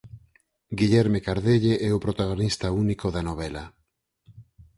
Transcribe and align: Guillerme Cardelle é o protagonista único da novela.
Guillerme 0.79 1.19
Cardelle 1.27 1.73
é 1.87 1.89
o 1.93 2.03
protagonista 2.05 2.67
único 2.83 3.07
da 3.15 3.25
novela. 3.29 3.63